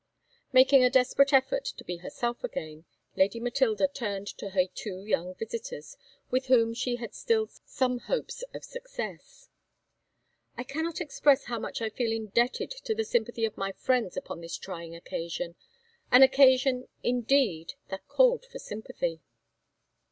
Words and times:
Making 0.51 0.83
a 0.83 0.89
desperate 0.89 1.31
effort 1.31 1.63
to 1.63 1.83
be 1.83 1.97
herself 1.97 2.43
again, 2.43 2.85
Lady 3.15 3.39
Matilda 3.39 3.87
turned 3.87 4.25
to 4.39 4.49
her 4.49 4.65
two 4.65 5.05
young 5.05 5.35
visitors, 5.35 5.95
with 6.31 6.47
whom 6.47 6.73
she 6.73 6.95
had 6.95 7.13
still 7.13 7.45
some 7.65 7.99
hopes 7.99 8.41
of 8.51 8.63
success. 8.63 9.49
"I 10.57 10.63
cannot 10.63 11.01
express 11.01 11.43
how 11.43 11.59
much 11.59 11.83
I 11.83 11.91
feel 11.91 12.11
indebted 12.11 12.71
to 12.83 12.95
the 12.95 13.05
sympathy 13.05 13.45
of 13.45 13.55
my 13.57 13.73
friends 13.73 14.17
upon 14.17 14.41
this 14.41 14.57
trying 14.57 14.95
occasion 14.95 15.53
an 16.11 16.23
occasion, 16.23 16.87
indeed, 17.03 17.73
that 17.89 18.07
called 18.07 18.47
for 18.47 18.57
sympathy." 18.57 19.21